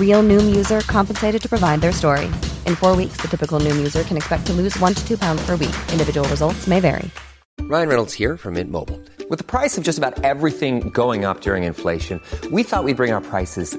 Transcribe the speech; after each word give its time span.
Real 0.00 0.22
Noom 0.22 0.52
user 0.52 0.80
compensated 0.80 1.40
to 1.42 1.48
provide 1.48 1.80
their 1.80 1.92
story. 1.92 2.26
In 2.66 2.74
four 2.74 2.96
weeks, 2.96 3.18
the 3.18 3.28
typical 3.28 3.60
Noom 3.60 3.76
user 3.76 4.02
can 4.02 4.16
expect 4.16 4.46
to 4.46 4.52
lose 4.52 4.76
one 4.80 4.94
to 4.94 5.06
two 5.06 5.16
pounds 5.16 5.40
per 5.46 5.52
week. 5.52 5.76
Individual 5.92 6.28
results 6.28 6.66
may 6.66 6.80
vary. 6.80 7.08
Ryan 7.60 7.88
Reynolds 7.88 8.14
here 8.14 8.36
from 8.36 8.54
Mint 8.54 8.70
Mobile. 8.70 9.00
With 9.28 9.38
the 9.38 9.44
price 9.44 9.78
of 9.78 9.84
just 9.84 9.96
about 9.96 10.24
everything 10.24 10.90
going 10.90 11.24
up 11.24 11.42
during 11.42 11.62
inflation, 11.62 12.20
we 12.50 12.64
thought 12.64 12.82
we'd 12.82 12.96
bring 12.96 13.12
our 13.12 13.20
prices 13.20 13.78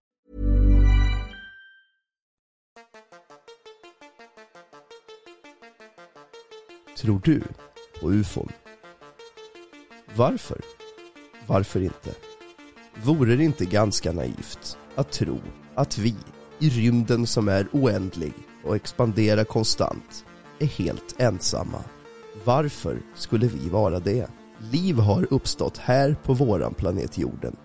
Tror 7.01 7.21
du 7.23 7.41
på 8.01 8.11
ufon? 8.11 8.49
Varför? 10.15 10.61
Varför 11.47 11.81
inte? 11.81 12.15
Vore 13.03 13.35
det 13.35 13.43
inte 13.43 13.65
ganska 13.65 14.11
naivt 14.11 14.77
att 14.95 15.11
tro 15.11 15.39
att 15.75 15.97
vi 15.97 16.15
i 16.59 16.69
rymden 16.69 17.27
som 17.27 17.47
är 17.47 17.67
oändlig 17.71 18.33
och 18.63 18.75
expanderar 18.75 19.43
konstant 19.43 20.25
är 20.59 20.65
helt 20.65 21.15
ensamma? 21.17 21.83
Varför 22.43 23.01
skulle 23.15 23.47
vi 23.47 23.69
vara 23.69 23.99
det? 23.99 24.27
Liv 24.71 24.95
har 24.95 25.33
uppstått 25.33 25.77
här 25.77 26.15
på 26.23 26.33
våran 26.33 26.73
planet 26.73 27.17
jorden. 27.17 27.55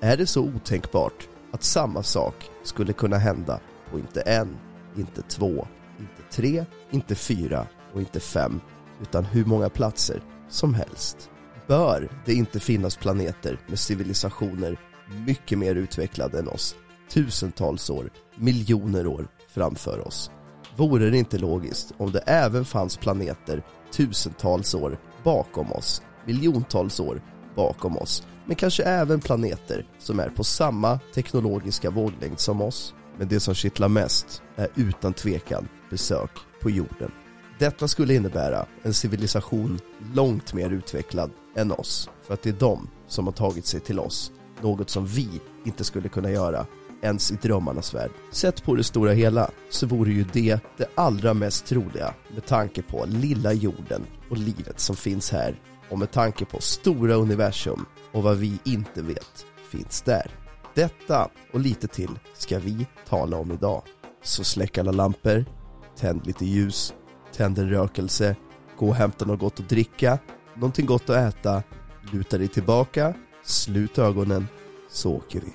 Är 0.00 0.16
det 0.16 0.26
så 0.26 0.42
otänkbart 0.42 1.28
att 1.52 1.62
samma 1.62 2.02
sak 2.02 2.50
skulle 2.62 2.92
kunna 2.92 3.18
hända 3.18 3.60
på 3.90 3.98
inte 3.98 4.20
en, 4.20 4.56
inte 4.96 5.22
två, 5.22 5.66
inte 5.98 6.22
tre, 6.30 6.64
inte 6.90 7.14
fyra 7.14 7.66
och 7.94 8.00
inte 8.00 8.20
fem, 8.20 8.60
utan 9.02 9.24
hur 9.24 9.44
många 9.44 9.68
platser 9.68 10.22
som 10.48 10.74
helst? 10.74 11.30
Bör 11.66 12.08
det 12.24 12.34
inte 12.34 12.60
finnas 12.60 12.96
planeter 12.96 13.58
med 13.66 13.78
civilisationer 13.78 14.80
mycket 15.26 15.58
mer 15.58 15.74
utvecklade 15.74 16.38
än 16.38 16.48
oss, 16.48 16.76
tusentals 17.10 17.90
år, 17.90 18.10
miljoner 18.36 19.06
år 19.06 19.28
framför 19.48 20.06
oss? 20.06 20.30
Vore 20.76 21.10
det 21.10 21.18
inte 21.18 21.38
logiskt 21.38 21.92
om 21.96 22.12
det 22.12 22.18
även 22.18 22.64
fanns 22.64 22.96
planeter 22.96 23.62
tusentals 23.92 24.74
år 24.74 24.98
bakom 25.24 25.72
oss, 25.72 26.02
miljontals 26.26 27.00
år 27.00 27.22
bakom 27.56 27.98
oss, 27.98 28.26
men 28.46 28.56
kanske 28.56 28.82
även 28.82 29.20
planeter 29.20 29.86
som 29.98 30.20
är 30.20 30.28
på 30.28 30.44
samma 30.44 30.98
teknologiska 31.14 31.90
våglängd 31.90 32.40
som 32.40 32.62
oss. 32.62 32.94
Men 33.18 33.28
det 33.28 33.40
som 33.40 33.54
kittlar 33.54 33.88
mest 33.88 34.42
är 34.56 34.68
utan 34.74 35.12
tvekan 35.12 35.68
besök 35.90 36.30
på 36.62 36.70
jorden. 36.70 37.10
Detta 37.58 37.88
skulle 37.88 38.14
innebära 38.14 38.66
en 38.82 38.94
civilisation 38.94 39.78
långt 40.14 40.54
mer 40.54 40.70
utvecklad 40.70 41.30
än 41.56 41.72
oss, 41.72 42.10
för 42.22 42.34
att 42.34 42.42
det 42.42 42.50
är 42.50 42.60
de 42.60 42.88
som 43.06 43.26
har 43.26 43.32
tagit 43.32 43.66
sig 43.66 43.80
till 43.80 43.98
oss, 43.98 44.32
något 44.60 44.90
som 44.90 45.06
vi 45.06 45.28
inte 45.64 45.84
skulle 45.84 46.08
kunna 46.08 46.30
göra 46.30 46.66
ens 47.02 47.32
i 47.32 47.34
drömmarnas 47.34 47.94
värld. 47.94 48.10
Sett 48.30 48.64
på 48.64 48.74
det 48.74 48.84
stora 48.84 49.12
hela 49.12 49.50
så 49.70 49.86
vore 49.86 50.12
ju 50.12 50.24
det 50.32 50.60
det 50.76 50.86
allra 50.94 51.34
mest 51.34 51.66
troliga 51.66 52.14
med 52.34 52.46
tanke 52.46 52.82
på 52.82 53.04
lilla 53.08 53.52
jorden 53.52 54.06
och 54.30 54.36
livet 54.36 54.80
som 54.80 54.96
finns 54.96 55.30
här 55.30 55.60
och 55.90 55.98
med 55.98 56.10
tanke 56.10 56.44
på 56.44 56.60
stora 56.60 57.14
universum 57.14 57.86
och 58.12 58.22
vad 58.22 58.36
vi 58.36 58.58
inte 58.64 59.02
vet 59.02 59.46
finns 59.70 60.02
där. 60.02 60.30
Detta 60.74 61.30
och 61.52 61.60
lite 61.60 61.88
till 61.88 62.18
ska 62.34 62.58
vi 62.58 62.86
tala 63.08 63.36
om 63.36 63.52
idag. 63.52 63.82
Så 64.22 64.44
släck 64.44 64.78
alla 64.78 64.92
lampor, 64.92 65.44
tänd 65.96 66.26
lite 66.26 66.44
ljus, 66.46 66.94
tänd 67.34 67.58
en 67.58 67.70
rökelse, 67.70 68.36
gå 68.78 68.88
och 68.88 68.94
hämta 68.94 69.24
något 69.24 69.40
gott 69.40 69.60
att 69.60 69.68
dricka, 69.68 70.18
någonting 70.54 70.86
gott 70.86 71.10
att 71.10 71.34
äta, 71.34 71.62
luta 72.12 72.38
dig 72.38 72.48
tillbaka, 72.48 73.14
slut 73.44 73.98
ögonen, 73.98 74.46
så 74.90 75.14
åker 75.14 75.40
vi. 75.40 75.52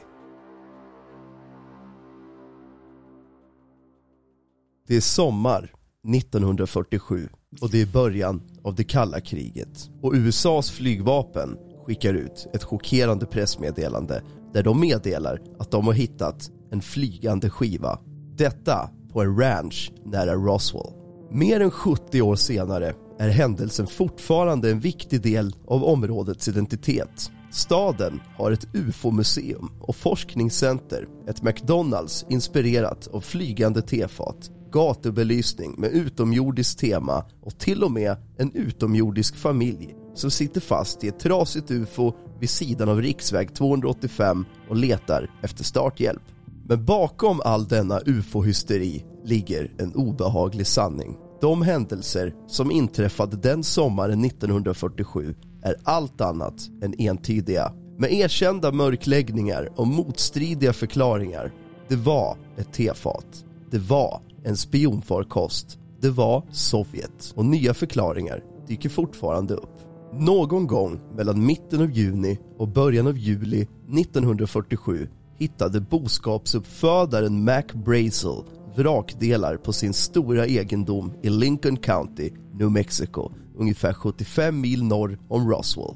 Det 4.88 4.96
är 4.96 5.02
sommar 5.02 5.74
1947 6.16 7.30
och 7.62 7.70
det 7.70 7.82
är 7.82 7.86
början 7.86 8.42
av 8.64 8.76
det 8.76 8.84
kalla 8.84 9.22
kriget. 9.22 9.90
Och 10.02 10.14
USAs 10.14 10.72
flygvapen 10.72 11.58
skickar 11.86 12.14
ut 12.14 12.48
ett 12.54 12.64
chockerande 12.64 13.26
pressmeddelande 13.26 14.24
där 14.54 14.64
de 14.64 14.80
meddelar 14.80 15.42
att 15.60 15.72
de 15.72 15.88
har 15.88 15.94
hittat 15.94 16.52
en 16.72 16.82
flygande 16.82 17.50
skiva. 17.50 18.00
Detta 18.38 18.90
på 19.14 19.22
en 19.22 19.40
ranch 19.40 19.92
nära 20.06 20.34
Roswell. 20.34 20.99
Mer 21.32 21.60
än 21.60 21.72
70 21.72 22.22
år 22.22 22.36
senare 22.36 22.94
är 23.20 23.30
händelsen 23.30 23.88
fortfarande 23.88 24.72
en 24.72 24.80
viktig 24.80 25.22
del 25.22 25.56
av 25.68 25.84
områdets 25.84 26.48
identitet. 26.48 27.32
Staden 27.52 28.20
har 28.38 28.52
ett 28.52 28.76
UFO-museum 28.76 29.72
och 29.82 29.96
forskningscenter, 29.96 31.08
ett 31.28 31.44
McDonalds 31.44 32.26
inspirerat 32.30 33.08
av 33.08 33.22
flygande 33.22 33.82
tefat, 33.82 34.52
gatubelysning 34.72 35.76
med 35.78 35.92
utomjordiskt 35.92 36.80
tema 36.80 37.26
och 37.42 37.60
till 37.60 37.84
och 37.84 37.92
med 37.92 38.16
en 38.38 38.52
utomjordisk 38.56 39.36
familj 39.36 39.96
som 40.16 40.32
sitter 40.32 40.62
fast 40.62 41.04
i 41.04 41.08
ett 41.08 41.20
trasigt 41.20 41.72
UFO 41.72 42.14
vid 42.40 42.50
sidan 42.50 42.90
av 42.90 43.02
riksväg 43.02 43.54
285 43.54 44.46
och 44.70 44.76
letar 44.76 45.32
efter 45.42 45.64
starthjälp. 45.64 46.24
Men 46.68 46.86
bakom 46.86 47.42
all 47.46 47.68
denna 47.68 48.02
UFO-hysteri 48.06 49.04
ligger 49.30 49.72
en 49.78 49.96
obehaglig 49.96 50.68
sanning. 50.68 51.18
De 51.42 51.62
händelser 51.62 52.34
som 52.48 52.72
inträffade 52.72 53.38
den 53.38 53.64
sommaren 53.64 54.26
1947 54.26 55.36
är 55.64 55.76
allt 55.84 56.22
annat 56.22 56.70
än 56.82 56.94
entydiga. 56.98 57.74
Med 57.98 58.14
erkända 58.14 58.72
mörkläggningar 58.72 59.70
och 59.76 59.88
motstridiga 59.88 60.74
förklaringar. 60.74 61.52
Det 61.88 61.96
var 61.96 62.38
ett 62.58 62.74
tefat. 62.74 63.46
Det 63.72 63.78
var 63.78 64.22
en 64.44 64.58
spionfarkost. 64.58 65.80
Det 66.02 66.10
var 66.10 66.44
Sovjet. 66.52 67.34
Och 67.36 67.46
nya 67.46 67.74
förklaringar 67.74 68.44
dyker 68.68 68.90
fortfarande 68.90 69.54
upp. 69.54 69.80
Någon 70.14 70.68
gång 70.68 71.00
mellan 71.16 71.46
mitten 71.46 71.82
av 71.82 71.92
juni 71.92 72.40
och 72.58 72.68
början 72.68 73.08
av 73.08 73.18
juli 73.18 73.62
1947 73.62 75.10
hittade 75.38 75.82
boskapsuppfödaren 75.82 77.44
Mac 77.44 77.64
Brazel 77.74 78.44
vrakdelar 78.80 79.58
på 79.58 79.74
sin 79.74 79.94
stora 79.94 80.46
egendom 80.46 81.14
i 81.24 81.30
Lincoln 81.30 81.78
County, 81.78 82.32
New 82.54 82.72
Mexico, 82.72 83.32
ungefär 83.58 83.94
75 83.94 84.62
mil 84.62 84.84
norr 84.84 85.20
om 85.30 85.50
Roswell. 85.50 85.96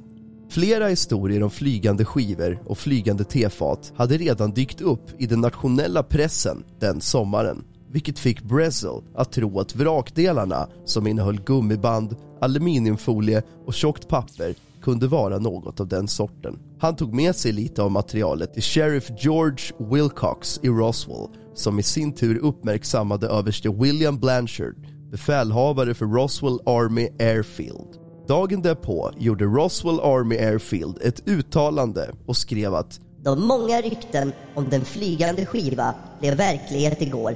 Flera 0.49 0.87
historier 0.87 1.43
om 1.43 1.49
flygande 1.49 2.05
skivor 2.05 2.59
och 2.65 2.77
flygande 2.77 3.23
tefat 3.23 3.93
hade 3.95 4.17
redan 4.17 4.51
dykt 4.51 4.81
upp 4.81 5.21
i 5.21 5.25
den 5.25 5.41
nationella 5.41 6.03
pressen 6.03 6.63
den 6.79 7.01
sommaren 7.01 7.63
vilket 7.93 8.19
fick 8.19 8.43
Brezel 8.43 9.01
att 9.15 9.31
tro 9.31 9.59
att 9.59 9.75
vrakdelarna 9.75 10.67
som 10.85 11.07
innehöll 11.07 11.41
gummiband, 11.41 12.15
aluminiumfolie 12.41 13.43
och 13.65 13.73
tjockt 13.73 14.07
papper 14.07 14.55
kunde 14.83 15.07
vara 15.07 15.39
något 15.39 15.79
av 15.79 15.87
den 15.87 16.07
sorten. 16.07 16.59
Han 16.79 16.95
tog 16.95 17.13
med 17.13 17.35
sig 17.35 17.51
lite 17.51 17.83
av 17.83 17.91
materialet 17.91 18.53
till 18.53 18.63
Sheriff 18.63 19.11
George 19.17 19.65
Wilcox 19.79 20.59
i 20.63 20.67
Roswell 20.67 21.27
som 21.53 21.79
i 21.79 21.83
sin 21.83 22.13
tur 22.13 22.37
uppmärksammade 22.37 23.27
överste 23.27 23.69
William 23.69 24.19
Blanchard, 24.19 24.75
befälhavare 25.11 25.93
för 25.93 26.05
Roswell 26.05 26.59
Army 26.65 27.09
Airfield. 27.19 27.87
Dagen 28.27 28.61
därpå 28.61 29.11
gjorde 29.17 29.45
Roswell 29.45 29.99
Army 29.99 30.37
Airfield 30.37 30.97
ett 31.01 31.27
uttalande 31.27 32.11
och 32.25 32.37
skrev 32.37 32.75
att 32.75 32.99
De 33.23 33.47
många 33.47 33.81
rykten 33.81 34.33
om 34.55 34.69
den 34.69 34.85
flygande 34.85 35.45
skiva 35.45 35.93
blev 36.19 36.37
verklighet 36.37 37.01
igår. 37.01 37.35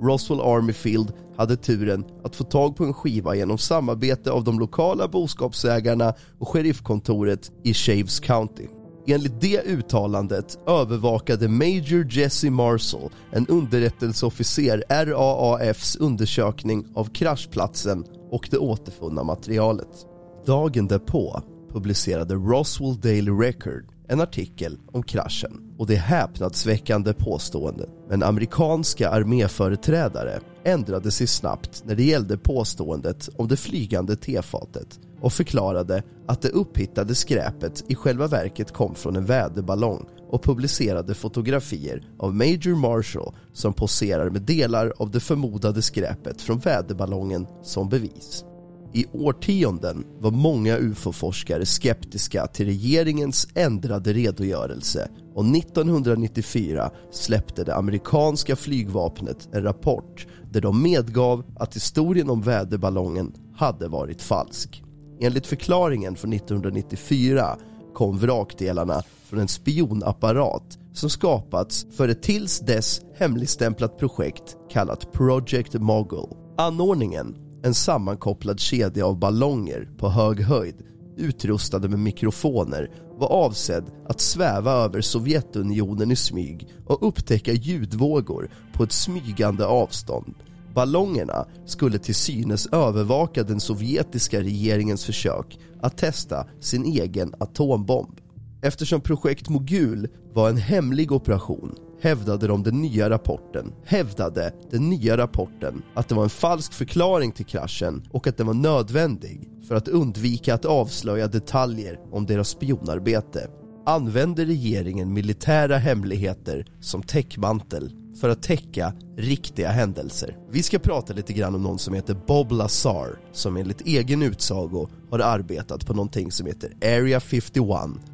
Roswell 0.00 0.40
Army 0.40 0.72
Field 0.72 1.12
hade 1.42 1.56
turen 1.56 2.04
att 2.24 2.36
få 2.36 2.44
tag 2.44 2.76
på 2.76 2.84
en 2.84 2.94
skiva 2.94 3.34
genom 3.34 3.58
samarbete 3.58 4.30
av 4.30 4.44
de 4.44 4.58
lokala 4.58 5.08
boskapsägarna 5.08 6.14
och 6.38 6.48
sheriffkontoret 6.48 7.50
i 7.62 7.74
Shaves 7.74 8.20
County. 8.20 8.66
Enligt 9.06 9.40
det 9.40 9.62
uttalandet 9.62 10.58
övervakade 10.66 11.48
Major 11.48 12.06
Jesse 12.10 12.50
Marshall, 12.50 13.10
en 13.30 13.46
underrättelseofficer, 13.46 14.84
RAAFs 14.88 15.96
undersökning 15.96 16.86
av 16.94 17.04
kraschplatsen 17.04 18.04
och 18.30 18.48
det 18.50 18.58
återfunna 18.58 19.22
materialet. 19.22 20.06
Dagen 20.46 20.86
därpå 20.86 21.42
publicerade 21.72 22.34
Roswell 22.34 23.00
Daily 23.00 23.30
Record 23.30 23.91
en 24.08 24.20
artikel 24.20 24.78
om 24.92 25.02
kraschen 25.02 25.74
och 25.78 25.86
det 25.86 25.94
häpnadsväckande 25.94 27.12
påståendet. 27.12 27.88
Men 28.08 28.22
amerikanska 28.22 29.10
arméföreträdare 29.10 30.40
ändrade 30.64 31.10
sig 31.10 31.26
snabbt 31.26 31.82
när 31.86 31.94
det 31.94 32.04
gällde 32.04 32.38
påståendet 32.38 33.28
om 33.36 33.48
det 33.48 33.56
flygande 33.56 34.16
tefatet 34.16 35.00
och 35.20 35.32
förklarade 35.32 36.02
att 36.26 36.42
det 36.42 36.48
upphittade 36.48 37.14
skräpet 37.14 37.84
i 37.88 37.94
själva 37.94 38.26
verket 38.26 38.72
kom 38.72 38.94
från 38.94 39.16
en 39.16 39.24
väderballong 39.24 40.06
och 40.30 40.42
publicerade 40.42 41.14
fotografier 41.14 42.02
av 42.18 42.34
Major 42.34 42.76
Marshall 42.76 43.34
som 43.52 43.72
poserar 43.72 44.30
med 44.30 44.42
delar 44.42 44.92
av 44.98 45.10
det 45.10 45.20
förmodade 45.20 45.82
skräpet 45.82 46.42
från 46.42 46.58
väderballongen 46.58 47.46
som 47.62 47.88
bevis. 47.88 48.44
I 48.94 49.06
årtionden 49.12 50.04
var 50.18 50.30
många 50.30 50.76
ufo-forskare 50.76 51.66
skeptiska 51.66 52.46
till 52.46 52.66
regeringens 52.66 53.48
ändrade 53.54 54.12
redogörelse 54.12 55.08
och 55.34 55.44
1994 55.44 56.90
släppte 57.10 57.64
det 57.64 57.76
amerikanska 57.76 58.56
flygvapnet 58.56 59.48
en 59.52 59.62
rapport 59.62 60.26
där 60.50 60.60
de 60.60 60.82
medgav 60.82 61.44
att 61.56 61.76
historien 61.76 62.30
om 62.30 62.42
väderballongen 62.42 63.32
hade 63.56 63.88
varit 63.88 64.22
falsk. 64.22 64.82
Enligt 65.20 65.46
förklaringen 65.46 66.16
från 66.16 66.32
1994 66.32 67.56
kom 67.94 68.18
vrakdelarna 68.18 69.02
från 69.24 69.40
en 69.40 69.48
spionapparat 69.48 70.78
som 70.92 71.10
skapats 71.10 71.86
för 71.96 72.08
ett 72.08 72.22
tills 72.22 72.60
dess 72.60 73.00
hemligstämplat 73.14 73.98
projekt 73.98 74.56
kallat 74.70 75.12
Project 75.12 75.74
Mogul. 75.74 76.28
Anordningen 76.56 77.41
en 77.62 77.74
sammankopplad 77.74 78.60
kedja 78.60 79.06
av 79.06 79.18
ballonger 79.18 79.88
på 79.98 80.08
hög 80.08 80.40
höjd 80.40 80.74
utrustade 81.16 81.88
med 81.88 81.98
mikrofoner 81.98 82.90
var 83.18 83.28
avsedd 83.28 83.84
att 84.08 84.20
sväva 84.20 84.72
över 84.72 85.00
Sovjetunionen 85.00 86.10
i 86.10 86.16
smyg 86.16 86.68
och 86.86 87.08
upptäcka 87.08 87.52
ljudvågor 87.52 88.50
på 88.72 88.82
ett 88.82 88.92
smygande 88.92 89.66
avstånd. 89.66 90.34
Ballongerna 90.74 91.46
skulle 91.66 91.98
till 91.98 92.14
synes 92.14 92.66
övervaka 92.66 93.42
den 93.42 93.60
sovjetiska 93.60 94.40
regeringens 94.40 95.04
försök 95.04 95.58
att 95.80 95.98
testa 95.98 96.46
sin 96.60 96.84
egen 96.84 97.34
atombomb. 97.40 98.20
Eftersom 98.62 99.00
projekt 99.00 99.48
Mogul 99.48 100.08
var 100.32 100.48
en 100.48 100.56
hemlig 100.56 101.12
operation 101.12 101.74
hävdade 102.02 102.46
de 102.46 102.62
den 102.62 102.82
nya 102.82 103.10
rapporten, 103.10 103.72
hävdade 103.84 104.52
den 104.70 104.90
nya 104.90 105.16
rapporten 105.16 105.82
att 105.94 106.08
det 106.08 106.14
var 106.14 106.22
en 106.22 106.30
falsk 106.30 106.72
förklaring 106.72 107.32
till 107.32 107.46
kraschen 107.46 108.02
och 108.10 108.26
att 108.26 108.36
den 108.36 108.46
var 108.46 108.54
nödvändig 108.54 109.50
för 109.68 109.74
att 109.74 109.88
undvika 109.88 110.54
att 110.54 110.64
avslöja 110.64 111.26
detaljer 111.26 111.98
om 112.10 112.26
deras 112.26 112.48
spionarbete. 112.48 113.50
Använde 113.86 114.44
regeringen 114.44 115.12
militära 115.12 115.78
hemligheter 115.78 116.66
som 116.80 117.02
täckmantel 117.02 117.92
för 118.20 118.28
att 118.28 118.42
täcka 118.42 118.92
riktiga 119.16 119.68
händelser. 119.68 120.36
Vi 120.50 120.62
ska 120.62 120.78
prata 120.78 121.12
lite 121.12 121.32
grann 121.32 121.54
om 121.54 121.62
någon 121.62 121.78
som 121.78 121.94
heter 121.94 122.14
Bob 122.26 122.52
Lazar 122.52 123.18
som 123.32 123.56
enligt 123.56 123.80
egen 123.80 124.22
utsago 124.22 124.88
har 125.10 125.18
arbetat 125.18 125.86
på 125.86 125.94
någonting 125.94 126.32
som 126.32 126.46
heter 126.46 126.72
Area 126.82 127.20
51 127.20 127.66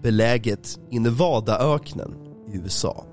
beläget 0.02 0.78
i 0.90 0.98
Nevadaöknen 0.98 2.14
i 2.52 2.56
USA. 2.56 3.04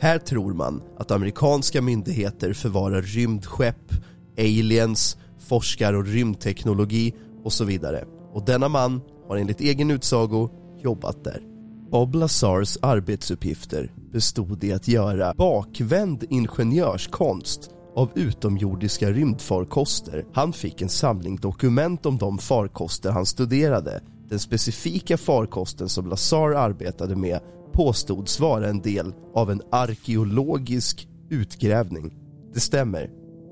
Här 0.00 0.18
tror 0.18 0.54
man 0.54 0.82
att 0.98 1.10
amerikanska 1.10 1.82
myndigheter 1.82 2.52
förvarar 2.52 3.02
rymdskepp, 3.02 3.92
aliens, 4.38 5.16
forskar 5.38 5.92
och 5.92 6.06
rymdteknologi 6.06 7.14
och 7.44 7.52
så 7.52 7.64
vidare. 7.64 8.04
Och 8.32 8.44
denna 8.44 8.68
man 8.68 9.00
har 9.28 9.36
enligt 9.36 9.60
egen 9.60 9.90
utsago 9.90 10.50
jobbat 10.82 11.24
där. 11.24 11.40
Bob 11.90 12.14
Lazars 12.14 12.78
arbetsuppgifter 12.82 13.92
bestod 14.12 14.64
i 14.64 14.72
att 14.72 14.88
göra 14.88 15.34
bakvänd 15.34 16.24
ingenjörskonst 16.30 17.70
av 17.96 18.10
utomjordiska 18.14 19.10
rymdfarkoster. 19.10 20.24
Han 20.32 20.52
fick 20.52 20.82
en 20.82 20.88
samling 20.88 21.36
dokument 21.36 22.06
om 22.06 22.18
de 22.18 22.38
farkoster 22.38 23.10
han 23.10 23.26
studerade. 23.26 24.00
Den 24.28 24.38
specifika 24.38 25.16
farkosten 25.16 25.88
som 25.88 26.06
Lazar 26.06 26.50
arbetade 26.50 27.16
med 27.16 27.40
påstods 27.72 28.40
vara 28.40 28.68
en 28.68 28.80
del 28.80 29.14
av 29.34 29.50
en 29.50 29.62
arkeologisk 29.70 31.08
utgrävning. 31.30 32.14
Det 32.54 32.60
stämmer. 32.60 33.10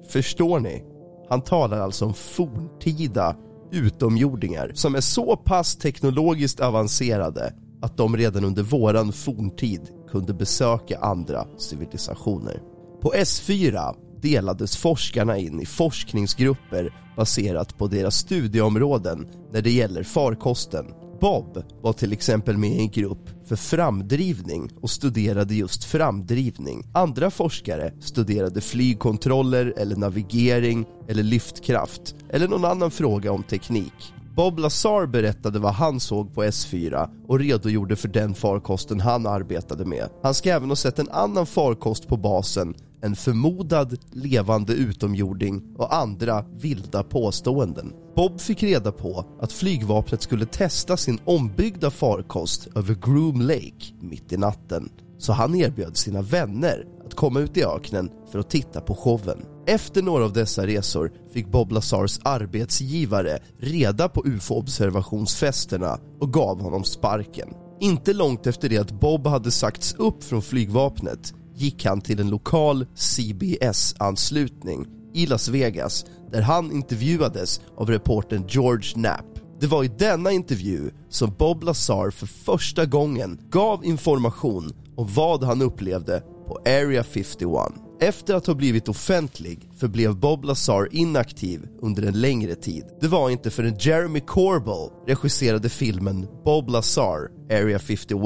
Förstår 0.08 0.60
ni? 0.60 0.84
Han 1.28 1.40
talar 1.42 1.80
alltså 1.80 2.04
om 2.04 2.14
forntida 2.14 3.36
utomjordingar 3.72 4.70
som 4.74 4.94
är 4.94 5.00
så 5.00 5.36
pass 5.36 5.76
teknologiskt 5.76 6.60
avancerade 6.60 7.54
att 7.82 7.96
de 7.96 8.16
redan 8.16 8.44
under 8.44 8.62
våran 8.62 9.12
forntid 9.12 9.80
kunde 10.10 10.34
besöka 10.34 10.98
andra 10.98 11.46
civilisationer. 11.58 12.62
På 13.02 13.12
S4 13.12 13.94
delades 14.24 14.76
forskarna 14.76 15.38
in 15.38 15.60
i 15.60 15.66
forskningsgrupper 15.66 16.92
baserat 17.16 17.78
på 17.78 17.86
deras 17.86 18.16
studieområden 18.16 19.26
när 19.52 19.62
det 19.62 19.70
gäller 19.70 20.02
farkosten 20.02 20.86
Bob 21.20 21.62
var 21.82 21.92
till 21.92 22.12
exempel 22.12 22.58
med 22.58 22.70
i 22.70 22.78
en 22.78 22.90
grupp 22.90 23.28
för 23.44 23.56
framdrivning 23.56 24.70
och 24.80 24.90
studerade 24.90 25.54
just 25.54 25.84
framdrivning. 25.84 26.86
Andra 26.94 27.30
forskare 27.30 27.92
studerade 28.00 28.60
flygkontroller 28.60 29.74
eller 29.76 29.96
navigering 29.96 30.86
eller 31.08 31.22
lyftkraft 31.22 32.14
eller 32.30 32.48
någon 32.48 32.64
annan 32.64 32.90
fråga 32.90 33.32
om 33.32 33.42
teknik. 33.42 34.14
Bob 34.36 34.58
Lazar 34.58 35.06
berättade 35.06 35.58
vad 35.58 35.72
han 35.72 36.00
såg 36.00 36.34
på 36.34 36.44
S4 36.44 37.08
och 37.28 37.38
redogjorde 37.38 37.96
för 37.96 38.08
den 38.08 38.34
farkosten 38.34 39.00
han 39.00 39.26
arbetade 39.26 39.84
med. 39.84 40.08
Han 40.22 40.34
ska 40.34 40.50
även 40.50 40.68
ha 40.68 40.76
sett 40.76 40.98
en 40.98 41.10
annan 41.10 41.46
farkost 41.46 42.08
på 42.08 42.16
basen, 42.16 42.74
en 43.04 43.16
förmodad 43.16 43.98
levande 44.12 44.72
utomjording 44.72 45.62
och 45.76 45.94
andra 45.94 46.44
vilda 46.56 47.02
påståenden. 47.02 47.92
Bob 48.16 48.40
fick 48.40 48.62
reda 48.62 48.92
på 48.92 49.24
att 49.40 49.52
flygvapnet 49.52 50.22
skulle 50.22 50.46
testa 50.46 50.96
sin 50.96 51.18
ombyggda 51.24 51.90
farkost 51.90 52.68
över 52.74 52.94
Groom 52.94 53.40
Lake 53.40 53.94
mitt 54.00 54.32
i 54.32 54.36
natten. 54.36 54.88
Så 55.18 55.32
han 55.32 55.54
erbjöd 55.54 55.96
sina 55.96 56.22
vänner 56.22 56.86
att 57.06 57.14
komma 57.14 57.40
ut 57.40 57.56
i 57.56 57.64
öknen 57.64 58.10
för 58.32 58.38
att 58.38 58.50
titta 58.50 58.80
på 58.80 58.94
showen. 58.94 59.44
Efter 59.66 60.02
några 60.02 60.24
av 60.24 60.32
dessa 60.32 60.66
resor 60.66 61.12
fick 61.32 61.46
Bob 61.46 61.72
Lazars 61.72 62.20
arbetsgivare 62.24 63.38
reda 63.58 64.08
på 64.08 64.22
ufo-observationsfesterna 64.26 65.98
och 66.20 66.32
gav 66.32 66.60
honom 66.60 66.84
sparken. 66.84 67.48
Inte 67.80 68.12
långt 68.12 68.46
efter 68.46 68.68
det 68.68 68.78
att 68.78 69.00
Bob 69.00 69.26
hade 69.26 69.50
sagts 69.50 69.94
upp 69.94 70.24
från 70.24 70.42
flygvapnet 70.42 71.34
gick 71.54 71.84
han 71.84 72.00
till 72.00 72.20
en 72.20 72.30
lokal 72.30 72.86
CBS-anslutning 72.94 74.86
i 75.14 75.26
Las 75.26 75.48
Vegas 75.48 76.04
där 76.32 76.42
han 76.42 76.72
intervjuades 76.72 77.60
av 77.76 77.90
reportern 77.90 78.44
George 78.48 78.92
Knapp. 78.92 79.26
Det 79.60 79.66
var 79.66 79.84
i 79.84 79.90
denna 79.98 80.32
intervju 80.32 80.90
som 81.08 81.34
Bob 81.38 81.62
Lazar 81.62 82.10
för 82.10 82.26
första 82.26 82.86
gången 82.86 83.38
gav 83.50 83.84
information 83.84 84.72
om 84.96 85.08
vad 85.14 85.44
han 85.44 85.62
upplevde 85.62 86.22
på 86.46 86.58
Area 86.66 87.04
51. 87.04 87.83
Efter 88.04 88.34
att 88.34 88.46
ha 88.46 88.54
blivit 88.54 88.88
offentlig 88.88 89.70
förblev 89.76 90.16
Bob 90.16 90.44
Lazar 90.44 90.88
inaktiv 90.92 91.68
under 91.82 92.02
en 92.02 92.20
längre 92.20 92.54
tid. 92.54 92.84
Det 93.00 93.08
var 93.08 93.30
inte 93.30 93.50
förrän 93.50 93.76
Jeremy 93.78 94.20
Corbell 94.20 94.90
regisserade 95.06 95.68
filmen 95.68 96.26
Bob 96.44 96.68
Lazar, 96.68 97.30
Area 97.50 97.78
51 97.78 98.20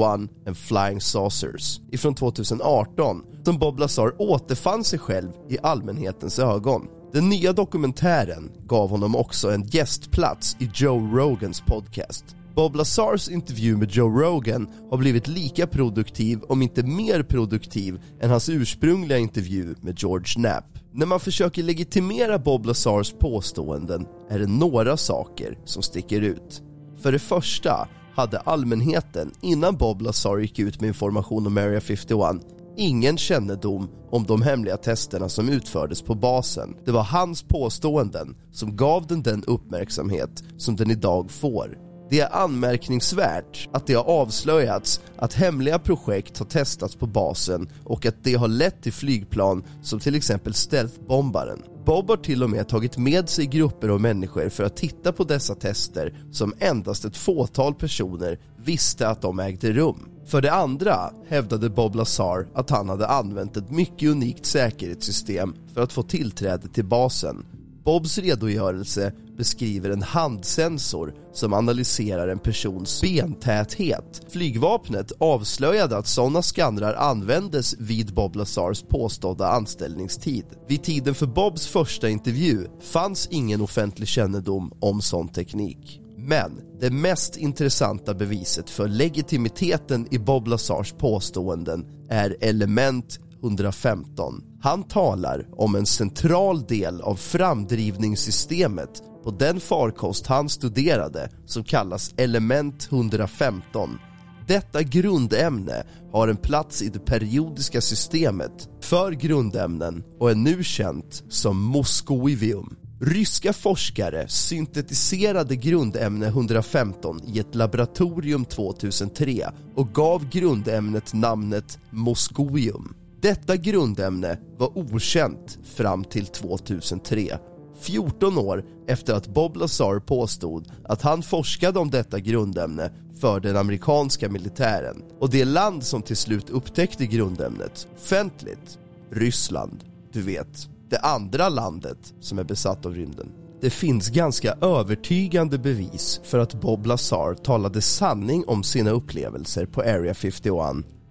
and 0.47 0.57
Flying 0.57 1.01
Saucers 1.01 1.79
ifrån 1.91 2.15
2018 2.15 3.21
som 3.45 3.59
Bob 3.59 3.79
Lazar 3.79 4.21
återfann 4.21 4.83
sig 4.83 4.99
själv 4.99 5.31
i 5.49 5.57
allmänhetens 5.63 6.39
ögon. 6.39 6.87
Den 7.13 7.29
nya 7.29 7.53
dokumentären 7.53 8.51
gav 8.65 8.89
honom 8.89 9.15
också 9.15 9.51
en 9.51 9.63
gästplats 9.63 10.57
i 10.59 10.69
Joe 10.73 11.17
Rogans 11.17 11.61
podcast. 11.61 12.35
Bob 12.55 12.75
Lazars 12.75 13.29
intervju 13.29 13.77
med 13.77 13.91
Joe 13.91 14.21
Rogan 14.21 14.67
har 14.89 14.97
blivit 14.97 15.27
lika 15.27 15.67
produktiv, 15.67 16.39
om 16.47 16.61
inte 16.61 16.83
mer 16.83 17.23
produktiv, 17.23 18.01
än 18.21 18.29
hans 18.29 18.49
ursprungliga 18.49 19.17
intervju 19.17 19.75
med 19.81 19.99
George 19.99 20.25
Knapp. 20.25 20.65
När 20.91 21.05
man 21.05 21.19
försöker 21.19 21.63
legitimera 21.63 22.39
Bob 22.39 22.65
Lazars 22.65 23.13
påståenden 23.19 24.07
är 24.29 24.39
det 24.39 24.47
några 24.47 24.97
saker 24.97 25.57
som 25.65 25.83
sticker 25.83 26.21
ut. 26.21 26.61
För 27.01 27.11
det 27.11 27.19
första 27.19 27.87
hade 28.15 28.39
allmänheten 28.39 29.31
innan 29.41 29.75
Bob 29.75 30.01
Lazar 30.01 30.37
gick 30.37 30.59
ut 30.59 30.81
med 30.81 30.87
information 30.87 31.47
om 31.47 31.57
Area 31.57 31.81
51 31.81 32.41
ingen 32.79 33.17
kännedom 33.17 33.89
om 34.11 34.23
de 34.23 34.41
hemliga 34.41 34.77
testerna 34.77 35.29
som 35.29 35.49
utfördes 35.49 36.01
på 36.01 36.15
basen. 36.15 36.75
Det 36.85 36.91
var 36.91 37.03
hans 37.03 37.43
påståenden 37.43 38.35
som 38.51 38.75
gav 38.75 39.07
den 39.07 39.21
den 39.21 39.43
uppmärksamhet 39.43 40.43
som 40.57 40.75
den 40.75 40.91
idag 40.91 41.31
får. 41.31 41.88
Det 42.09 42.19
är 42.19 42.35
anmärkningsvärt 42.35 43.69
att 43.71 43.87
det 43.87 43.93
har 43.93 44.03
avslöjats 44.03 45.01
att 45.17 45.33
hemliga 45.33 45.79
projekt 45.79 46.37
har 46.37 46.45
testats 46.45 46.95
på 46.95 47.07
basen 47.07 47.69
och 47.83 48.05
att 48.05 48.23
det 48.23 48.33
har 48.33 48.47
lett 48.47 48.81
till 48.83 48.93
flygplan 48.93 49.63
som 49.81 49.99
till 49.99 50.15
exempel 50.15 50.53
stealthbombaren. 50.53 51.63
Bob 51.85 52.09
har 52.09 52.17
till 52.17 52.43
och 52.43 52.49
med 52.49 52.67
tagit 52.67 52.97
med 52.97 53.29
sig 53.29 53.45
grupper 53.45 53.89
av 53.89 54.01
människor 54.01 54.49
för 54.49 54.63
att 54.63 54.75
titta 54.75 55.11
på 55.11 55.23
dessa 55.23 55.55
tester 55.55 56.13
som 56.31 56.53
endast 56.59 57.05
ett 57.05 57.17
fåtal 57.17 57.73
personer 57.73 58.39
visste 58.57 59.07
att 59.07 59.21
de 59.21 59.39
ägde 59.39 59.71
rum. 59.71 60.09
För 60.25 60.41
det 60.41 60.53
andra 60.53 61.13
hävdade 61.27 61.69
Bob 61.69 61.95
Lazar 61.95 62.47
att 62.53 62.69
han 62.69 62.89
hade 62.89 63.07
använt 63.07 63.57
ett 63.57 63.71
mycket 63.71 64.09
unikt 64.09 64.45
säkerhetssystem 64.45 65.55
för 65.73 65.81
att 65.81 65.93
få 65.93 66.03
tillträde 66.03 66.67
till 66.67 66.85
basen. 66.85 67.45
Bobs 67.83 68.17
redogörelse 68.17 69.13
beskriver 69.39 69.89
en 69.89 70.01
handsensor 70.01 71.13
som 71.33 71.53
analyserar 71.53 72.27
en 72.27 72.39
persons 72.39 73.01
bentäthet. 73.01 74.21
Flygvapnet 74.29 75.11
avslöjade 75.19 75.97
att 75.97 76.07
sådana 76.07 76.41
skannrar 76.41 76.93
användes 76.93 77.75
vid 77.79 78.13
Bob 78.13 78.35
Lazars 78.35 78.81
påstådda 78.81 79.47
anställningstid. 79.47 80.45
Vid 80.67 80.83
tiden 80.83 81.15
för 81.15 81.25
Bobs 81.25 81.67
första 81.67 82.09
intervju 82.09 82.67
fanns 82.81 83.27
ingen 83.31 83.61
offentlig 83.61 84.07
kännedom 84.07 84.71
om 84.79 85.01
sån 85.01 85.27
teknik. 85.27 86.01
Men 86.17 86.61
det 86.79 86.89
mest 86.89 87.37
intressanta 87.37 88.13
beviset 88.13 88.69
för 88.69 88.87
legitimiteten 88.87 90.07
i 90.11 90.19
Bob 90.19 90.47
Lazars 90.47 90.91
påståenden 90.91 91.85
är 92.09 92.35
element 92.41 93.19
115. 93.43 94.43
Han 94.61 94.83
talar 94.83 95.45
om 95.51 95.75
en 95.75 95.85
central 95.85 96.63
del 96.67 97.01
av 97.01 97.15
framdrivningssystemet 97.15 99.03
på 99.23 99.31
den 99.31 99.59
farkost 99.59 100.27
han 100.27 100.49
studerade 100.49 101.29
som 101.45 101.63
kallas 101.63 102.13
element 102.17 102.87
115. 102.91 103.99
Detta 104.47 104.83
grundämne 104.83 105.83
har 106.11 106.27
en 106.27 106.37
plats 106.37 106.81
i 106.81 106.89
det 106.89 106.99
periodiska 106.99 107.81
systemet 107.81 108.69
för 108.81 109.11
grundämnen 109.11 110.03
och 110.19 110.31
är 110.31 110.35
nu 110.35 110.63
känt 110.63 111.23
som 111.29 111.61
moskovium. 111.61 112.75
Ryska 113.01 113.53
forskare 113.53 114.27
syntetiserade 114.27 115.55
grundämne 115.55 116.27
115 116.27 117.21
i 117.27 117.39
ett 117.39 117.55
laboratorium 117.55 118.45
2003 118.45 119.51
och 119.75 119.93
gav 119.93 120.29
grundämnet 120.29 121.13
namnet 121.13 121.79
moskovium. 121.89 122.93
Detta 123.21 123.57
grundämne 123.57 124.37
var 124.57 124.77
okänt 124.77 125.57
fram 125.63 126.03
till 126.03 126.25
2003. 126.25 127.37
14 127.79 128.37
år 128.37 128.65
efter 128.87 129.13
att 129.13 129.27
Bob 129.27 129.55
Lazar 129.55 129.99
påstod 129.99 130.67
att 130.83 131.01
han 131.01 131.23
forskade 131.23 131.79
om 131.79 131.89
detta 131.89 132.19
grundämne 132.19 132.91
för 133.19 133.39
den 133.39 133.57
amerikanska 133.57 134.29
militären. 134.29 135.03
Och 135.19 135.29
det 135.29 135.45
land 135.45 135.83
som 135.83 136.01
till 136.01 136.17
slut 136.17 136.49
upptäckte 136.49 137.05
grundämnet 137.05 137.87
offentligt, 137.95 138.79
Ryssland, 139.11 139.83
du 140.11 140.21
vet, 140.21 140.69
det 140.89 140.99
andra 140.99 141.49
landet 141.49 142.13
som 142.19 142.39
är 142.39 142.43
besatt 142.43 142.85
av 142.85 142.93
rymden. 142.95 143.31
Det 143.61 143.69
finns 143.69 144.09
ganska 144.09 144.53
övertygande 144.61 145.57
bevis 145.57 146.21
för 146.23 146.39
att 146.39 146.61
Bob 146.61 146.85
Lazar 146.85 147.33
talade 147.33 147.81
sanning 147.81 148.43
om 148.47 148.63
sina 148.63 148.89
upplevelser 148.89 149.65
på 149.65 149.81
Area 149.81 150.13
51 150.13 150.45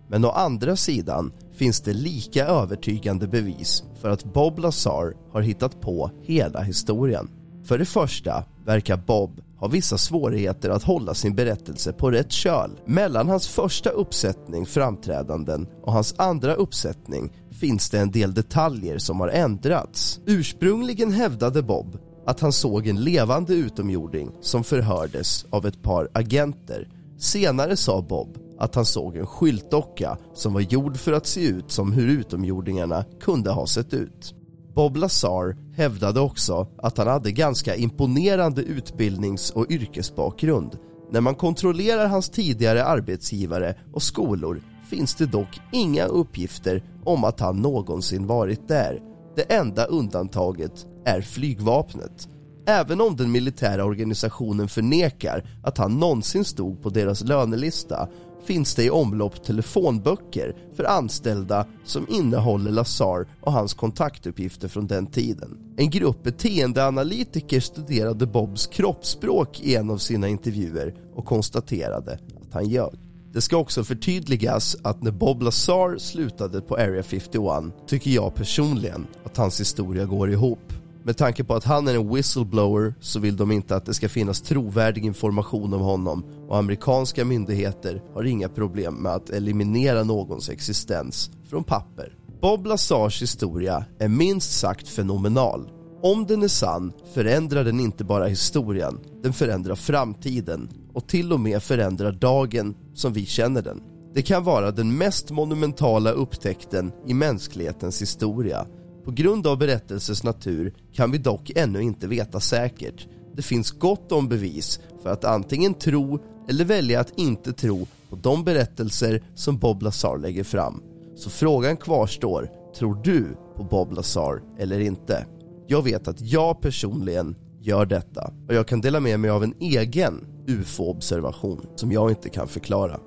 men 0.09 0.25
å 0.25 0.31
andra 0.31 0.77
sidan 0.77 1.33
finns 1.53 1.81
det 1.81 1.93
lika 1.93 2.47
övertygande 2.47 3.29
bevis 3.29 3.83
för 4.01 4.11
att 4.11 4.25
Bob 4.25 4.59
Lazar 4.59 5.15
har 5.33 5.41
hittat 5.41 5.81
på 5.81 6.11
hela 6.23 6.61
historien. 6.61 7.31
För 7.65 7.79
det 7.79 7.85
första 7.85 8.45
verkar 8.65 8.97
Bob 8.97 9.41
ha 9.59 9.69
vissa 9.69 9.99
svårigheter 9.99 10.71
att 10.71 10.83
hålla 10.83 11.15
sin 11.15 11.35
berättelse 11.35 11.93
på 11.93 12.11
rätt 12.11 12.33
köl. 12.33 12.71
Mellan 12.87 13.29
hans 13.29 13.49
första 13.49 13.91
uppsättning 13.91 14.67
framträdanden 14.67 15.67
och 15.83 15.93
hans 15.93 16.15
andra 16.19 16.55
uppsättning 16.55 17.33
finns 17.51 17.91
det 17.91 17.99
en 17.99 18.11
del 18.11 18.35
detaljer 18.35 18.99
som 18.99 19.21
har 19.21 19.29
ändrats. 19.29 20.21
Ursprungligen 20.27 21.13
hävdade 21.13 21.63
Bob 21.63 21.99
att 22.27 22.41
han 22.41 22.53
såg 22.53 22.87
en 22.87 23.01
levande 23.01 23.55
utomjording 23.55 24.31
som 24.41 24.65
förhördes 24.65 25.47
av 25.51 25.67
ett 25.67 25.83
par 25.83 26.09
agenter. 26.13 26.89
Senare 27.19 27.77
sa 27.77 28.03
Bob 28.03 28.39
att 28.59 28.75
han 28.75 28.85
såg 28.85 29.17
en 29.17 29.27
skyltdocka 29.27 30.19
som 30.35 30.53
var 30.53 30.61
gjord 30.61 30.97
för 30.97 31.13
att 31.13 31.27
se 31.27 31.47
ut 31.49 31.71
som 31.71 31.93
hur 31.93 32.09
utomjordingarna 32.09 33.05
kunde 33.21 33.51
ha 33.51 33.67
sett 33.67 33.95
ut. 33.95 34.35
Bob 34.75 34.97
Lazar 34.97 35.57
hävdade 35.77 36.21
också 36.21 36.69
att 36.79 36.99
han 36.99 37.07
hade 37.07 37.33
ganska 37.33 37.77
imponerande 37.77 38.63
utbildnings 38.63 39.51
och 39.51 39.71
yrkesbakgrund. 39.71 40.79
När 41.11 41.21
man 41.21 41.35
kontrollerar 41.35 42.07
hans 42.07 42.29
tidigare 42.29 42.85
arbetsgivare 42.85 43.75
och 43.93 44.03
skolor 44.03 44.63
finns 44.91 45.15
det 45.15 45.27
dock 45.27 45.61
inga 45.73 46.05
uppgifter 46.05 46.83
om 47.05 47.25
att 47.25 47.41
han 47.41 47.57
någonsin 47.57 48.27
varit 48.27 48.69
där. 48.69 49.01
Det 49.37 49.53
enda 49.53 49.85
undantaget 49.85 50.87
är 51.05 51.21
flygvapnet. 51.21 52.29
Även 52.67 53.01
om 53.01 53.17
den 53.17 53.33
militära 53.33 53.85
organisationen 53.85 54.69
förnekar 54.69 55.45
att 55.63 55.79
han 55.79 55.99
någonsin 55.99 56.45
stod 56.45 56.83
på 56.83 56.91
deras 56.91 57.25
lönelista 57.25 58.09
finns 58.45 58.75
det 58.75 58.85
i 58.85 58.91
omlopp 58.91 59.45
telefonböcker 59.45 60.57
för 60.77 60.85
anställda 60.85 61.67
som 61.85 62.07
innehåller 62.09 62.71
Lazar 62.71 63.27
och 63.41 63.53
hans 63.53 63.75
kontaktuppgifter 63.75 64.69
från 64.69 64.87
den 64.87 65.07
tiden. 65.07 65.59
En 65.77 65.91
grupp 65.91 66.23
beteendeanalytiker 66.23 67.61
studerade 67.61 68.27
Bobs 68.27 68.67
kroppsspråk 68.67 69.61
i 69.61 69.75
en 69.75 69.91
av 69.91 69.99
sina 69.99 70.29
intervjuer 70.29 70.95
och 71.15 71.25
konstaterade 71.25 72.13
att 72.13 72.55
han 72.55 72.69
ljög. 72.69 72.99
Det 73.33 73.41
ska 73.41 73.57
också 73.57 73.85
förtydligas 73.85 74.77
att 74.83 75.03
när 75.03 75.11
Bob 75.11 75.43
Lazar 75.43 75.99
slutade 75.99 76.61
på 76.61 76.77
Area 76.77 77.03
51 77.03 77.43
tycker 77.87 78.11
jag 78.11 78.35
personligen 78.35 79.07
att 79.25 79.37
hans 79.37 79.61
historia 79.61 80.05
går 80.05 80.31
ihop. 80.31 80.73
Med 81.09 81.17
tanke 81.17 81.45
på 81.45 81.55
att 81.55 81.65
han 81.65 81.89
är 81.89 81.95
en 81.95 82.15
whistleblower 82.15 82.95
så 83.01 83.21
vill 83.21 83.37
de 83.37 83.51
inte 83.51 83.77
att 83.77 83.87
det 83.87 83.95
ska 83.95 84.09
finnas 84.09 84.41
trovärdig 84.41 85.05
information 85.05 85.75
om 85.75 85.81
honom 85.81 86.25
och 86.49 86.59
amerikanska 86.59 87.25
myndigheter 87.25 88.03
har 88.15 88.25
inga 88.25 88.49
problem 88.49 88.95
med 88.95 89.13
att 89.13 89.31
eliminera 89.31 90.05
någons 90.05 90.49
existens 90.49 91.31
från 91.51 91.65
papper. 91.65 92.17
Bob 92.41 92.67
Lazars 92.67 93.23
historia 93.23 93.85
är 93.99 94.09
minst 94.09 94.59
sagt 94.59 94.89
fenomenal. 94.89 95.71
Om 96.03 96.27
den 96.27 96.43
är 96.43 96.49
sann 96.49 96.93
förändrar 97.15 97.65
den 97.65 97.81
inte 97.81 98.05
bara 98.05 98.27
historien, 98.27 98.99
den 99.23 99.33
förändrar 99.33 99.75
framtiden 99.75 100.71
och 100.95 101.09
till 101.09 101.33
och 101.33 101.41
med 101.41 101.63
förändrar 101.63 102.13
dagen 102.13 102.75
som 102.95 103.13
vi 103.13 103.27
känner 103.27 103.63
den. 103.63 103.83
Det 104.15 104.23
kan 104.23 104.45
vara 104.45 104.71
den 104.71 104.97
mest 104.97 105.31
monumentala 105.31 106.11
upptäckten 106.11 106.93
i 107.07 107.15
mänsklighetens 107.15 108.03
historia 108.03 108.67
på 109.09 109.13
grund 109.13 109.47
av 109.47 109.59
berättelsens 109.59 110.25
natur 110.25 110.75
kan 110.93 111.11
vi 111.11 111.19
dock 111.19 111.51
ännu 111.57 111.83
inte 111.83 112.07
veta 112.07 112.41
säkert. 112.41 113.07
Det 113.35 113.43
finns 113.43 113.71
gott 113.71 114.13
om 114.13 114.29
bevis 114.29 114.81
för 115.03 115.11
att 115.11 115.25
antingen 115.25 115.75
tro 115.75 116.19
eller 116.49 116.65
välja 116.65 117.01
att 117.01 117.19
inte 117.19 117.53
tro 117.53 117.87
på 118.11 118.17
de 118.17 118.45
berättelser 118.45 119.23
som 119.35 119.59
Bob 119.59 119.83
Lazar 119.83 120.19
lägger 120.19 120.45
fram. 120.45 120.83
Så 121.17 121.31
frågan 121.31 121.77
kvarstår, 121.77 122.51
tror 122.79 123.01
du 123.05 123.37
på 123.57 123.65
Bob 123.65 123.93
Lazar 123.93 124.43
eller 124.59 124.81
inte? 124.81 125.27
Jag 125.67 125.83
vet 125.83 126.09
att 126.09 126.21
jag 126.21 126.61
personligen 126.61 127.37
gör 127.61 127.87
detta 127.87 128.33
och 128.49 128.55
jag 128.55 128.69
kan 128.69 128.81
dela 128.81 129.01
med 129.01 129.21
mig 129.21 129.31
av 129.31 129.45
en 129.45 129.55
egen 129.61 130.27
UFO-observation 130.47 131.67
som 131.77 131.93
jag 131.93 132.11
inte 132.11 132.29
kan 132.29 132.49
förklara. 132.49 133.01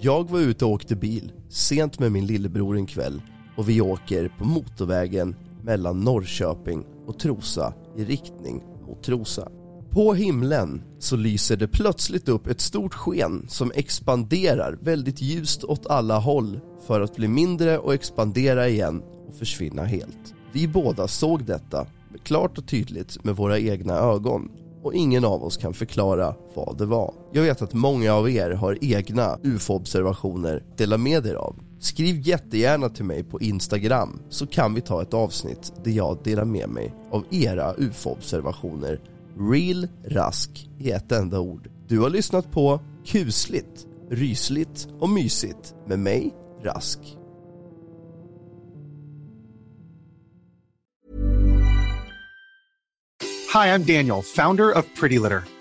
Jag 0.00 0.30
var 0.30 0.38
ute 0.38 0.64
och 0.64 0.70
åkte 0.70 0.96
bil 0.96 1.32
sent 1.48 1.98
med 1.98 2.12
min 2.12 2.26
lillebror 2.26 2.76
en 2.76 2.86
kväll 2.86 3.22
och 3.58 3.68
vi 3.68 3.80
åker 3.80 4.28
på 4.38 4.44
motorvägen 4.44 5.36
mellan 5.62 6.00
Norrköping 6.00 6.84
och 7.06 7.18
Trosa 7.18 7.74
i 7.96 8.04
riktning 8.04 8.62
mot 8.86 9.02
Trosa. 9.02 9.48
På 9.90 10.14
himlen 10.14 10.82
så 10.98 11.16
lyser 11.16 11.56
det 11.56 11.68
plötsligt 11.68 12.28
upp 12.28 12.46
ett 12.46 12.60
stort 12.60 12.94
sken 12.94 13.46
som 13.48 13.72
expanderar 13.74 14.78
väldigt 14.80 15.22
ljust 15.22 15.64
åt 15.64 15.86
alla 15.86 16.18
håll 16.18 16.60
för 16.86 17.00
att 17.00 17.16
bli 17.16 17.28
mindre 17.28 17.78
och 17.78 17.94
expandera 17.94 18.68
igen 18.68 19.02
och 19.28 19.34
försvinna 19.34 19.84
helt. 19.84 20.34
Vi 20.52 20.68
båda 20.68 21.08
såg 21.08 21.44
detta 21.44 21.86
klart 22.24 22.58
och 22.58 22.68
tydligt 22.68 23.24
med 23.24 23.36
våra 23.36 23.58
egna 23.58 23.94
ögon 23.94 24.50
och 24.82 24.94
ingen 24.94 25.24
av 25.24 25.44
oss 25.44 25.56
kan 25.56 25.74
förklara 25.74 26.34
vad 26.54 26.78
det 26.78 26.86
var. 26.86 27.14
Jag 27.32 27.42
vet 27.42 27.62
att 27.62 27.74
många 27.74 28.14
av 28.14 28.30
er 28.30 28.50
har 28.50 28.78
egna 28.80 29.38
ufo-observationer 29.42 30.64
dela 30.76 30.98
med 30.98 31.26
er 31.26 31.34
av. 31.34 31.56
Skriv 31.80 32.20
jättegärna 32.20 32.88
till 32.88 33.04
mig 33.04 33.24
på 33.24 33.40
Instagram 33.40 34.22
så 34.28 34.46
kan 34.46 34.74
vi 34.74 34.80
ta 34.80 35.02
ett 35.02 35.14
avsnitt 35.14 35.72
där 35.84 35.90
jag 35.90 36.18
delar 36.24 36.44
med 36.44 36.68
mig 36.68 36.94
av 37.10 37.24
era 37.30 37.74
ufo-observationer. 37.74 39.00
Real 39.50 39.88
Rask 40.04 40.68
i 40.78 40.90
ett 40.90 41.12
enda 41.12 41.40
ord. 41.40 41.68
Du 41.88 41.98
har 41.98 42.10
lyssnat 42.10 42.52
på 42.52 42.80
Kusligt, 43.06 43.86
Rysligt 44.10 44.88
och 45.00 45.08
Mysigt 45.08 45.74
med 45.86 45.98
mig, 45.98 46.34
Rask. 46.62 46.98
Hi, 53.54 53.68
I'm 53.68 53.84
Daniel, 53.84 54.22
founder 54.22 54.78
of 54.78 54.84
Pretty 55.00 55.18
Litter. 55.18 55.57